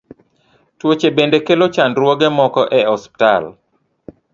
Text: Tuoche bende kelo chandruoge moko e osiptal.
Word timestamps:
Tuoche 0.77 1.09
bende 1.17 1.37
kelo 1.45 1.65
chandruoge 1.75 2.27
moko 2.37 2.61
e 2.77 2.79
osiptal. 2.95 3.43